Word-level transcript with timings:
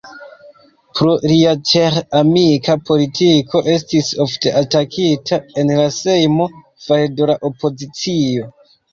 Pro 0.99 1.11
lia 1.31 1.49
ĉeĥ-amika 1.71 2.75
politiko 2.89 3.61
estis 3.73 4.09
ofte 4.25 4.53
atakita 4.61 5.39
en 5.65 5.73
la 5.81 5.85
sejmo, 5.97 6.47
fare 6.87 7.13
de 7.21 7.29
la 7.33 7.37
opozicio. 7.51 8.49